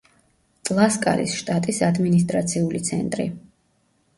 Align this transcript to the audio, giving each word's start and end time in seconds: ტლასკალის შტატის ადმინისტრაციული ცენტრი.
ტლასკალის 0.69 1.35
შტატის 1.41 1.81
ადმინისტრაციული 1.89 2.83
ცენტრი. 2.89 3.29